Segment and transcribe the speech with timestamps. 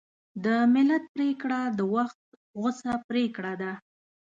[0.45, 2.19] د ملت پرېکړه د وخت
[2.59, 3.71] غوڅه پرېکړه ده.